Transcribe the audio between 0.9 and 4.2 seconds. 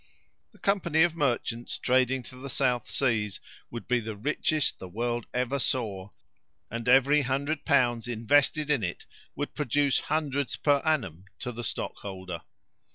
of merchants trading to the South Seas would be the